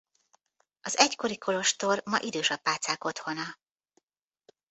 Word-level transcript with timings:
Az 0.81 0.97
egykori 0.97 1.37
kolostor 1.37 2.01
ma 2.05 2.19
idős 2.19 2.49
apácák 2.49 3.03
otthona. 3.03 3.59